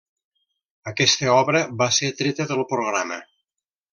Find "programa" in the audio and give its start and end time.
2.75-3.21